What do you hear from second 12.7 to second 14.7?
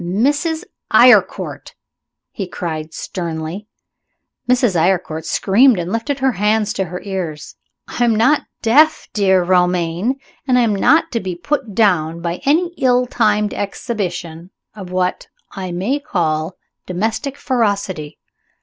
ill timed exhibition